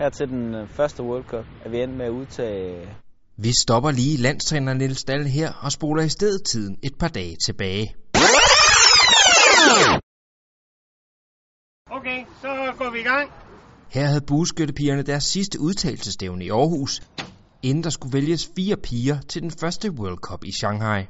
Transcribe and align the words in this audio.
Her 0.00 0.10
til 0.10 0.28
den 0.28 0.54
øh, 0.54 0.68
første 0.68 1.02
World 1.02 1.24
Cup 1.24 1.44
er 1.64 1.68
vi 1.68 1.82
endt 1.82 1.96
med 1.96 2.06
at 2.06 2.10
udtage... 2.10 2.88
Vi 3.36 3.52
stopper 3.62 3.90
lige 3.90 4.16
landstræner 4.16 4.74
Niels 4.74 5.04
Dahl 5.04 5.26
her 5.26 5.52
og 5.52 5.72
spoler 5.72 6.02
i 6.02 6.08
stedet 6.08 6.44
tiden 6.44 6.78
et 6.82 6.94
par 6.98 7.08
dage 7.08 7.36
tilbage. 7.46 7.94
Okay, 11.90 12.24
så 12.42 12.72
går 12.78 12.90
vi 12.90 13.00
i 13.00 13.02
gang. 13.02 13.30
Her 13.88 14.06
havde 14.06 14.20
bueskyttepigerne 14.20 15.02
deres 15.02 15.24
sidste 15.24 15.60
udtalelsestævne 15.60 16.44
i 16.44 16.50
Aarhus, 16.50 17.02
inden 17.62 17.84
der 17.84 17.90
skulle 17.90 18.12
vælges 18.12 18.50
fire 18.56 18.76
piger 18.76 19.20
til 19.20 19.42
den 19.42 19.50
første 19.50 19.90
World 19.90 20.18
Cup 20.18 20.44
i 20.44 20.52
Shanghai. 20.52 21.06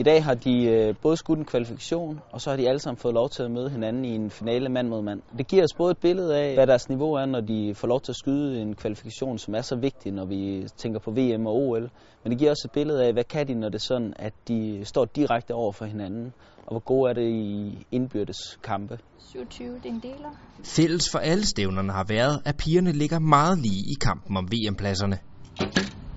I 0.00 0.02
dag 0.02 0.24
har 0.24 0.34
de 0.34 0.64
øh, 0.64 0.94
både 1.02 1.16
skudt 1.16 1.38
en 1.38 1.44
kvalifikation, 1.44 2.20
og 2.32 2.40
så 2.40 2.50
har 2.50 2.56
de 2.56 2.68
alle 2.68 2.78
sammen 2.78 2.98
fået 2.98 3.14
lov 3.14 3.28
til 3.28 3.42
at 3.42 3.50
møde 3.50 3.70
hinanden 3.70 4.04
i 4.04 4.14
en 4.14 4.30
finale 4.30 4.68
mand 4.68 4.88
mod 4.88 5.02
mand. 5.02 5.22
Det 5.38 5.46
giver 5.46 5.62
os 5.62 5.74
både 5.76 5.90
et 5.90 5.98
billede 5.98 6.38
af, 6.38 6.54
hvad 6.54 6.66
deres 6.66 6.88
niveau 6.88 7.12
er, 7.12 7.26
når 7.26 7.40
de 7.40 7.74
får 7.74 7.88
lov 7.88 8.00
til 8.00 8.12
at 8.12 8.16
skyde 8.16 8.60
en 8.62 8.74
kvalifikation, 8.74 9.38
som 9.38 9.54
er 9.54 9.60
så 9.60 9.76
vigtig, 9.76 10.12
når 10.12 10.24
vi 10.24 10.66
tænker 10.76 11.00
på 11.00 11.10
VM 11.10 11.46
og 11.46 11.54
OL. 11.54 11.90
Men 12.22 12.30
det 12.30 12.38
giver 12.38 12.50
også 12.50 12.68
et 12.68 12.72
billede 12.72 13.04
af, 13.04 13.12
hvad 13.12 13.24
kan 13.24 13.48
de, 13.48 13.54
når 13.54 13.68
det 13.68 13.74
er 13.74 13.86
sådan, 13.88 14.12
at 14.16 14.32
de 14.48 14.80
står 14.84 15.04
direkte 15.04 15.54
over 15.54 15.72
for 15.72 15.84
hinanden, 15.84 16.32
og 16.66 16.72
hvor 16.72 16.84
gode 16.84 17.10
er 17.10 17.14
det 17.14 17.28
i 17.28 17.86
indbyrdes 17.92 18.58
kampe. 18.62 18.98
27, 19.18 19.74
det 19.74 19.84
er 19.84 19.88
en 19.88 20.00
deler. 20.02 20.30
Fælles 20.64 21.10
for 21.10 21.18
alle 21.18 21.46
stævnerne 21.46 21.92
har 21.92 22.04
været, 22.08 22.42
at 22.44 22.56
pigerne 22.56 22.92
ligger 22.92 23.18
meget 23.18 23.58
lige 23.58 23.82
i 23.92 23.94
kampen 24.00 24.36
om 24.36 24.48
VM-pladserne. 24.52 25.18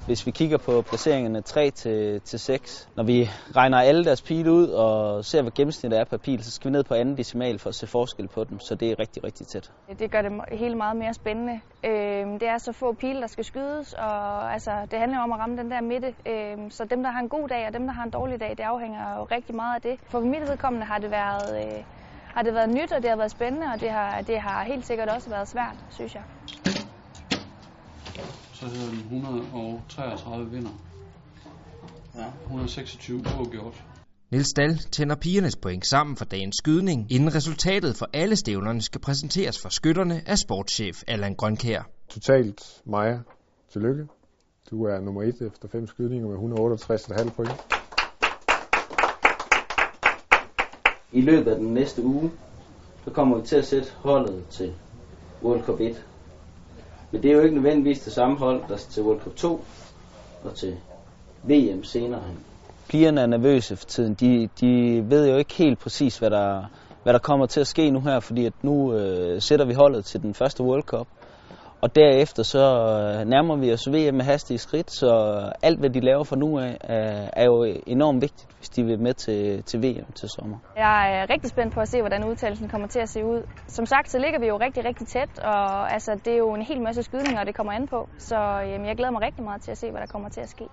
Hvis 0.05 0.25
vi 0.25 0.31
kigger 0.31 0.57
på 0.57 0.81
placeringerne 0.81 1.41
3 1.41 1.71
til, 1.71 2.21
til 2.21 2.39
6, 2.39 2.89
når 2.95 3.03
vi 3.03 3.29
regner 3.55 3.77
alle 3.77 4.05
deres 4.05 4.21
pile 4.21 4.51
ud 4.51 4.67
og 4.67 5.25
ser, 5.25 5.41
hvad 5.41 5.51
gennemsnittet 5.51 5.99
er 5.99 6.03
per 6.03 6.17
pil, 6.17 6.43
så 6.43 6.51
skal 6.51 6.71
vi 6.71 6.71
ned 6.71 6.83
på 6.83 6.93
anden 6.93 7.17
decimal 7.17 7.59
for 7.59 7.69
at 7.69 7.75
se 7.75 7.87
forskel 7.87 8.27
på 8.27 8.43
dem, 8.43 8.59
så 8.59 8.75
det 8.75 8.91
er 8.91 8.99
rigtig, 8.99 9.23
rigtig 9.23 9.47
tæt. 9.47 9.71
Det 9.99 10.11
gør 10.11 10.21
det 10.21 10.31
hele 10.51 10.75
meget 10.75 10.95
mere 10.95 11.13
spændende. 11.13 11.59
Øh, 11.85 12.25
det 12.39 12.47
er 12.47 12.57
så 12.57 12.71
få 12.71 12.93
pile, 12.93 13.21
der 13.21 13.27
skal 13.27 13.45
skydes, 13.45 13.93
og 13.93 14.53
altså, 14.53 14.71
det 14.91 14.99
handler 14.99 15.19
om 15.19 15.31
at 15.31 15.39
ramme 15.39 15.57
den 15.57 15.71
der 15.71 15.81
midte. 15.81 16.13
Øh, 16.27 16.71
så 16.71 16.85
dem, 16.85 17.03
der 17.03 17.11
har 17.11 17.19
en 17.19 17.29
god 17.29 17.47
dag, 17.47 17.67
og 17.67 17.73
dem, 17.73 17.85
der 17.85 17.93
har 17.93 18.03
en 18.03 18.11
dårlig 18.11 18.39
dag, 18.39 18.49
det 18.49 18.63
afhænger 18.63 19.17
jo 19.17 19.23
rigtig 19.23 19.55
meget 19.55 19.75
af 19.75 19.81
det. 19.81 19.99
For 20.09 20.19
mit 20.19 20.41
vedkommende 20.41 20.85
har 20.85 20.97
det 20.97 21.11
været, 21.11 21.65
øh, 21.65 21.83
har 22.35 22.41
det 22.41 22.53
været 22.53 22.69
nyt, 22.69 22.91
og 22.91 23.01
det 23.01 23.09
har 23.09 23.17
været 23.17 23.31
spændende, 23.31 23.67
og 23.73 23.81
det 23.81 23.89
har, 23.89 24.21
det 24.21 24.39
har 24.39 24.63
helt 24.63 24.85
sikkert 24.85 25.09
også 25.09 25.29
været 25.29 25.47
svært, 25.47 25.75
synes 25.89 26.15
jeg 26.15 26.23
så 28.53 28.65
hedder 28.65 28.89
den 28.89 28.99
133 28.99 30.51
vinder. 30.51 30.69
Ja. 32.15 32.25
126 32.43 33.23
uafgjort. 33.37 33.83
Niels 34.31 34.53
Dahl 34.53 34.77
tænder 34.77 35.15
pigernes 35.15 35.55
point 35.55 35.87
sammen 35.87 36.17
for 36.17 36.25
dagens 36.25 36.55
skydning, 36.55 37.11
inden 37.11 37.35
resultatet 37.35 37.95
for 37.95 38.09
alle 38.13 38.35
stævnerne 38.35 38.81
skal 38.81 39.01
præsenteres 39.01 39.61
for 39.61 39.69
skytterne 39.69 40.21
af 40.25 40.37
sportschef 40.37 41.03
Allan 41.07 41.35
Grønkær. 41.35 41.81
Totalt 42.09 42.81
Maja, 42.85 43.19
tillykke. 43.73 44.07
Du 44.71 44.83
er 44.83 44.99
nummer 44.99 45.21
1 45.23 45.41
efter 45.41 45.67
fem 45.67 45.87
skydninger 45.87 46.27
med 46.27 46.37
168,5 46.37 47.29
point. 47.29 47.51
I 51.11 51.21
løbet 51.21 51.51
af 51.51 51.57
den 51.57 51.73
næste 51.73 52.03
uge, 52.03 52.31
så 53.05 53.11
kommer 53.11 53.37
vi 53.37 53.47
til 53.47 53.55
at 53.55 53.65
sætte 53.65 53.91
holdet 53.95 54.45
til 54.47 54.73
World 55.43 55.63
Cup 55.63 55.79
1 55.79 56.05
men 57.13 57.23
det 57.23 57.31
er 57.31 57.35
jo 57.35 57.41
ikke 57.41 57.55
nødvendigvis 57.55 57.99
det 57.99 58.13
samme 58.13 58.37
hold, 58.37 58.61
der 58.69 58.77
til 58.77 59.03
World 59.03 59.19
Cup 59.19 59.35
2 59.35 59.65
og 60.43 60.55
til 60.55 60.75
VM 61.43 61.83
senere 61.83 62.21
hen. 62.27 62.39
Pigerne 62.89 63.21
er 63.21 63.25
nervøse 63.25 63.75
for 63.75 63.85
tiden. 63.85 64.13
De, 64.13 64.49
de 64.61 65.03
ved 65.09 65.29
jo 65.29 65.37
ikke 65.37 65.53
helt 65.53 65.79
præcis, 65.79 66.17
hvad 66.17 66.29
der, 66.29 66.63
hvad 67.03 67.13
der 67.13 67.19
kommer 67.19 67.45
til 67.45 67.59
at 67.59 67.67
ske 67.67 67.91
nu 67.91 67.99
her, 67.99 68.19
fordi 68.19 68.45
at 68.45 68.53
nu 68.61 68.93
øh, 68.93 69.41
sætter 69.41 69.65
vi 69.65 69.73
holdet 69.73 70.05
til 70.05 70.21
den 70.21 70.33
første 70.33 70.63
World 70.63 70.83
Cup. 70.83 71.07
Og 71.83 71.95
derefter 71.95 72.43
så 72.43 72.65
øh, 72.93 73.25
nærmer 73.33 73.55
vi 73.63 73.67
os 73.75 73.85
VM 73.95 74.15
med 74.19 74.25
hastige 74.31 74.57
skridt, 74.57 74.89
så 74.91 75.11
alt 75.67 75.79
hvad 75.79 75.89
de 75.89 75.99
laver 75.99 76.23
fra 76.23 76.35
nu 76.35 76.49
af 76.59 76.73
øh, 76.93 77.41
er 77.41 77.45
jo 77.51 77.57
enormt 77.87 78.21
vigtigt, 78.21 78.49
hvis 78.57 78.69
de 78.69 78.83
vil 78.83 78.99
med 78.99 79.13
til, 79.13 79.63
til 79.63 79.77
VM 79.83 80.09
til 80.19 80.29
sommer. 80.35 80.57
Jeg 80.75 80.97
er 81.17 81.23
rigtig 81.33 81.49
spændt 81.49 81.73
på 81.73 81.79
at 81.79 81.87
se, 81.87 81.99
hvordan 81.99 82.25
udtalelsen 82.29 82.69
kommer 82.69 82.87
til 82.87 82.99
at 82.99 83.09
se 83.09 83.25
ud. 83.25 83.41
Som 83.67 83.85
sagt, 83.85 84.09
så 84.09 84.17
ligger 84.19 84.39
vi 84.39 84.47
jo 84.47 84.57
rigtig, 84.65 84.85
rigtig 84.85 85.07
tæt, 85.07 85.33
og 85.43 85.93
altså, 85.93 86.11
det 86.25 86.33
er 86.33 86.37
jo 86.37 86.53
en 86.53 86.61
hel 86.61 86.81
masse 86.81 87.03
skydninger, 87.03 87.43
det 87.43 87.55
kommer 87.55 87.73
an 87.73 87.87
på. 87.87 88.09
Så 88.17 88.37
jamen, 88.69 88.87
jeg 88.87 88.95
glæder 88.97 89.11
mig 89.11 89.21
rigtig 89.21 89.43
meget 89.43 89.61
til 89.61 89.71
at 89.71 89.77
se, 89.77 89.91
hvad 89.91 90.01
der 90.01 90.07
kommer 90.07 90.29
til 90.29 90.41
at 90.41 90.49
ske. 90.49 90.65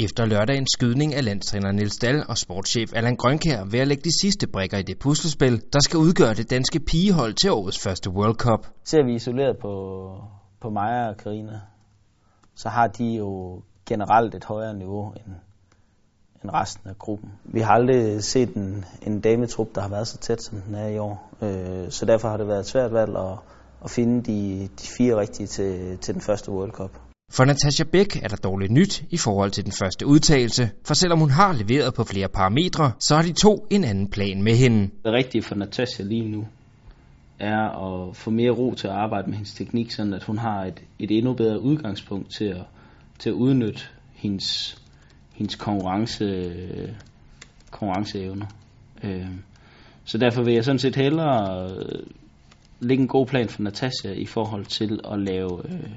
Efter 0.00 0.26
lørdagens 0.26 0.68
skydning 0.72 1.14
af 1.14 1.24
landstræner 1.24 1.72
Niels 1.72 1.96
Dahl 1.96 2.24
og 2.28 2.38
sportschef 2.38 2.92
Allan 2.94 3.16
Grønkær 3.16 3.64
ved 3.70 3.80
at 3.80 3.88
lægge 3.88 4.02
de 4.04 4.20
sidste 4.22 4.46
brikker 4.46 4.78
i 4.78 4.82
det 4.82 4.98
puslespil, 4.98 5.62
der 5.72 5.80
skal 5.80 5.98
udgøre 5.98 6.34
det 6.34 6.50
danske 6.50 6.80
pigehold 6.80 7.34
til 7.34 7.52
årets 7.52 7.78
første 7.78 8.10
World 8.10 8.34
Cup. 8.34 8.66
Ser 8.84 9.04
vi 9.04 9.14
isoleret 9.14 9.56
på, 9.58 9.70
på 10.60 10.70
Maja 10.70 11.08
og 11.08 11.16
Karina, 11.16 11.60
så 12.54 12.68
har 12.68 12.86
de 12.86 13.04
jo 13.04 13.62
generelt 13.86 14.34
et 14.34 14.44
højere 14.44 14.74
niveau 14.74 15.10
end, 15.10 15.34
end 16.42 16.50
resten 16.54 16.90
af 16.90 16.98
gruppen. 16.98 17.30
Vi 17.44 17.60
har 17.60 17.72
aldrig 17.72 18.24
set 18.24 18.54
en, 18.54 18.84
en 19.02 19.20
dametrup, 19.20 19.68
der 19.74 19.80
har 19.80 19.88
været 19.88 20.08
så 20.08 20.18
tæt, 20.18 20.42
som 20.42 20.60
den 20.60 20.74
er 20.74 20.88
i 20.88 20.98
år. 20.98 21.34
Øh, 21.42 21.90
så 21.90 22.06
derfor 22.06 22.28
har 22.28 22.36
det 22.36 22.48
været 22.48 22.60
et 22.60 22.66
svært 22.66 22.92
valg 22.92 23.16
at, 23.16 23.38
at 23.84 23.90
finde 23.90 24.22
de, 24.22 24.68
de 24.80 24.86
fire 24.98 25.20
rigtige 25.20 25.46
til, 25.46 25.98
til 25.98 26.14
den 26.14 26.22
første 26.22 26.50
World 26.50 26.72
Cup. 26.72 26.90
For 27.30 27.44
Natasha 27.44 27.84
Bæk 27.84 28.16
er 28.16 28.28
der 28.28 28.36
dårligt 28.36 28.72
nyt 28.72 29.04
i 29.10 29.16
forhold 29.16 29.50
til 29.50 29.64
den 29.64 29.72
første 29.72 30.06
udtalelse, 30.06 30.70
for 30.84 30.94
selvom 30.94 31.18
hun 31.18 31.30
har 31.30 31.52
leveret 31.52 31.94
på 31.94 32.04
flere 32.04 32.28
parametre, 32.28 32.92
så 32.98 33.14
har 33.14 33.22
de 33.22 33.32
to 33.32 33.66
en 33.70 33.84
anden 33.84 34.08
plan 34.08 34.42
med 34.42 34.52
hende. 34.56 34.90
Det 35.04 35.12
rigtige 35.12 35.42
for 35.42 35.54
Natasha 35.54 36.02
lige 36.02 36.28
nu 36.28 36.46
er 37.38 37.60
at 37.86 38.16
få 38.16 38.30
mere 38.30 38.50
ro 38.50 38.74
til 38.74 38.86
at 38.86 38.92
arbejde 38.92 39.26
med 39.26 39.34
hendes 39.34 39.54
teknik, 39.54 39.90
sådan 39.90 40.14
at 40.14 40.24
hun 40.24 40.38
har 40.38 40.64
et, 40.64 40.82
et 40.98 41.10
endnu 41.10 41.34
bedre 41.34 41.62
udgangspunkt 41.62 42.30
til 42.30 42.44
at, 42.44 42.64
til 43.18 43.30
at 43.30 43.34
udnytte 43.34 43.82
hendes, 44.14 44.78
hendes 45.34 45.54
konkurrence, 45.54 46.24
konkurrenceevner. 47.70 48.46
Øh, 49.04 49.28
så 50.04 50.18
derfor 50.18 50.42
vil 50.42 50.54
jeg 50.54 50.64
sådan 50.64 50.78
set 50.78 50.96
hellere 50.96 51.70
øh, 51.70 52.06
lægge 52.80 53.02
en 53.02 53.08
god 53.08 53.26
plan 53.26 53.48
for 53.48 53.62
Natasha 53.62 54.12
i 54.12 54.26
forhold 54.26 54.64
til 54.64 55.00
at 55.12 55.20
lave 55.20 55.72
øh, 55.72 55.90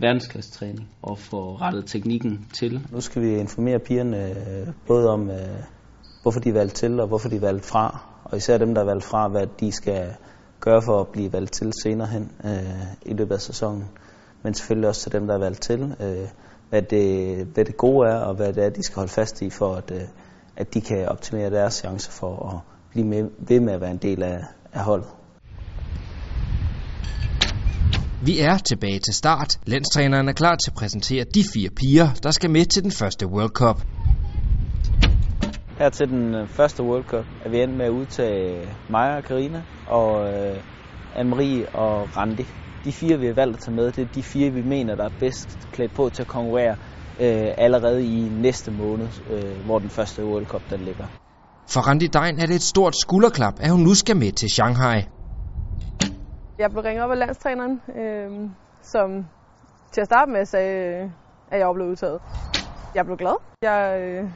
verdensklasse 0.00 0.50
træning 0.50 0.88
og 1.02 1.18
få 1.18 1.56
rettet 1.56 1.86
teknikken 1.86 2.46
til. 2.58 2.86
Nu 2.92 3.00
skal 3.00 3.22
vi 3.22 3.38
informere 3.38 3.78
pigerne 3.78 4.30
øh, 4.30 4.68
både 4.86 5.10
om, 5.10 5.30
øh, 5.30 5.62
hvorfor 6.22 6.40
de 6.40 6.48
er 6.48 6.52
valgt 6.52 6.74
til 6.74 7.00
og 7.00 7.08
hvorfor 7.08 7.28
de 7.28 7.36
er 7.36 7.40
valgt 7.40 7.64
fra. 7.64 7.98
Og 8.24 8.36
især 8.36 8.58
dem, 8.58 8.74
der 8.74 8.80
er 8.80 8.86
valgt 8.86 9.04
fra, 9.04 9.28
hvad 9.28 9.46
de 9.60 9.72
skal 9.72 10.14
gøre 10.60 10.82
for 10.82 11.00
at 11.00 11.08
blive 11.08 11.32
valgt 11.32 11.52
til 11.52 11.72
senere 11.82 12.06
hen 12.06 12.32
øh, 12.44 12.86
i 13.02 13.14
løbet 13.14 13.34
af 13.34 13.40
sæsonen. 13.40 13.84
Men 14.42 14.54
selvfølgelig 14.54 14.88
også 14.88 15.02
til 15.02 15.12
dem, 15.12 15.26
der 15.26 15.34
er 15.34 15.38
valgt 15.38 15.62
til, 15.62 15.96
øh, 16.00 16.28
hvad, 16.68 16.82
det, 16.82 17.46
hvad 17.46 17.64
det 17.64 17.76
gode 17.76 18.08
er 18.08 18.16
og 18.16 18.34
hvad 18.34 18.52
det 18.52 18.64
er, 18.64 18.70
de 18.70 18.82
skal 18.82 18.94
holde 18.94 19.12
fast 19.12 19.42
i, 19.42 19.50
for 19.50 19.74
at, 19.74 19.90
øh, 19.90 20.02
at 20.56 20.74
de 20.74 20.80
kan 20.80 21.08
optimere 21.08 21.50
deres 21.50 21.74
chancer 21.74 22.12
for 22.12 22.48
at 22.48 22.60
blive 22.90 23.06
med, 23.06 23.30
ved 23.38 23.60
med 23.60 23.72
at 23.72 23.80
være 23.80 23.90
en 23.90 23.96
del 23.96 24.22
af, 24.22 24.44
af 24.72 24.80
holdet. 24.80 25.08
Vi 28.22 28.40
er 28.40 28.58
tilbage 28.58 28.98
til 28.98 29.14
start. 29.14 29.58
Landstræneren 29.66 30.28
er 30.28 30.32
klar 30.32 30.56
til 30.56 30.70
at 30.70 30.74
præsentere 30.74 31.24
de 31.24 31.44
fire 31.54 31.70
piger, 31.70 32.08
der 32.22 32.30
skal 32.30 32.50
med 32.50 32.64
til 32.64 32.82
den 32.82 32.90
første 32.90 33.26
World 33.26 33.50
Cup. 33.50 33.80
Her 35.78 35.90
til 35.90 36.08
den 36.08 36.34
øh, 36.34 36.48
første 36.48 36.82
World 36.82 37.04
Cup 37.04 37.24
er 37.44 37.50
vi 37.50 37.62
endt 37.62 37.76
med 37.76 37.86
at 37.86 37.90
udtage 37.90 38.68
Maja 38.90 39.16
og 39.16 39.24
Karina 39.24 39.62
og 39.86 40.28
øh, 40.28 40.56
Anne-Marie 41.14 41.76
og 41.76 42.16
Randi. 42.16 42.46
De 42.84 42.92
fire, 42.92 43.18
vi 43.18 43.26
har 43.26 43.34
valgt 43.34 43.56
at 43.56 43.62
tage 43.62 43.76
med, 43.76 43.92
det 43.92 43.98
er 43.98 44.12
de 44.14 44.22
fire, 44.22 44.50
vi 44.50 44.62
mener, 44.62 44.94
der 44.94 45.04
er 45.04 45.12
bedst 45.20 45.58
klædt 45.72 45.94
på 45.94 46.08
til 46.08 46.22
at 46.22 46.28
konkurrere 46.28 46.76
øh, 47.20 47.54
allerede 47.58 48.04
i 48.04 48.28
næste 48.28 48.70
måned, 48.70 49.08
øh, 49.30 49.64
hvor 49.64 49.78
den 49.78 49.90
første 49.90 50.24
World 50.24 50.46
Cup 50.46 50.62
den 50.70 50.80
ligger. 50.80 51.06
For 51.68 51.80
Randi 51.80 52.06
Dein 52.06 52.38
er 52.38 52.46
det 52.46 52.54
et 52.54 52.62
stort 52.62 52.94
skulderklap, 52.96 53.54
at 53.60 53.70
hun 53.70 53.80
nu 53.80 53.94
skal 53.94 54.16
med 54.16 54.32
til 54.32 54.48
Shanghai. 54.50 55.15
Jeg 56.58 56.70
blev 56.70 56.82
ringet 56.82 57.04
op 57.04 57.10
af 57.10 57.18
landstræneren, 57.18 57.80
øh, 58.00 58.50
som 58.82 59.26
til 59.92 60.00
at 60.00 60.06
starte 60.06 60.32
med 60.32 60.44
sagde, 60.44 61.12
at 61.50 61.58
jeg 61.58 61.66
var 61.66 61.72
blevet 61.74 61.90
udtaget. 61.90 62.20
Jeg 62.94 63.04
blev 63.04 63.16
glad. 63.16 63.36
Jeg 63.62 64.00
øh, 64.00 64.30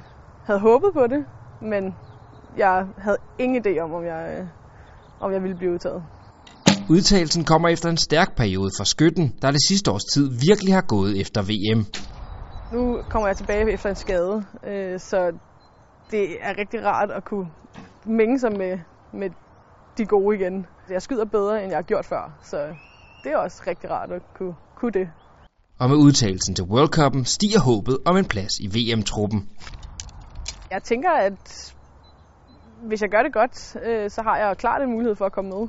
havde 0.47 0.61
håbet 0.61 0.91
på 0.95 1.07
det, 1.07 1.27
men 1.63 1.95
jeg 2.57 2.87
havde 2.99 3.19
ingen 3.39 3.63
idé 3.67 3.81
om, 3.81 3.93
om 3.93 4.05
jeg, 4.05 4.39
øh, 4.39 4.47
om 5.21 5.33
jeg 5.33 5.43
ville 5.43 5.57
blive 5.57 5.73
udtaget. 5.73 6.03
Udtagelsen 6.91 7.45
kommer 7.45 7.69
efter 7.69 7.89
en 7.91 7.97
stærk 7.97 8.37
periode 8.37 8.71
for 8.79 8.85
skytten, 8.85 9.35
der 9.43 9.51
det 9.51 9.63
sidste 9.69 9.91
års 9.91 10.05
tid 10.05 10.31
virkelig 10.49 10.75
har 10.75 10.87
gået 10.95 11.21
efter 11.21 11.41
VM. 11.43 11.81
Nu 12.73 13.03
kommer 13.11 13.29
jeg 13.29 13.37
tilbage 13.37 13.73
efter 13.73 13.89
en 13.91 13.97
skade, 13.97 14.45
øh, 14.67 15.01
så 15.01 15.33
det 16.11 16.25
er 16.41 16.59
rigtig 16.59 16.85
rart 16.85 17.11
at 17.11 17.25
kunne 17.25 17.49
mænge 18.07 18.39
sig 18.41 18.53
med, 18.53 18.79
med 19.13 19.31
de 20.01 20.07
gode 20.07 20.37
igen. 20.37 20.67
Jeg 20.91 21.03
skyder 21.03 21.25
bedre, 21.25 21.63
end 21.63 21.69
jeg 21.71 21.79
har 21.79 21.83
gjort 21.83 22.05
før, 22.05 22.39
så 22.43 22.57
det 23.25 23.33
er 23.33 23.37
også 23.37 23.63
rigtig 23.67 23.91
rart 23.91 24.11
at 24.13 24.23
kunne, 24.35 24.55
kunne 24.77 24.93
det. 24.93 25.09
Og 25.81 25.89
med 25.91 25.97
udtagelsen 25.97 26.55
til 26.55 26.65
World 26.65 26.93
Cup'en 26.99 27.25
stiger 27.25 27.61
håbet 27.61 27.99
om 28.05 28.17
en 28.17 28.25
plads 28.25 28.55
i 28.61 28.67
VM-truppen. 28.77 29.49
Jeg 30.71 30.83
tænker, 30.83 31.11
at 31.11 31.75
hvis 32.89 33.03
jeg 33.03 33.11
gør 33.11 33.23
det 33.23 33.33
godt, 33.33 33.77
øh, 33.87 34.11
så 34.11 34.23
har 34.23 34.37
jeg 34.37 34.57
klart 34.57 34.83
en 34.83 34.91
mulighed 34.91 35.17
for 35.17 35.27
at 35.27 35.33
komme 35.33 35.51
med. 35.51 35.69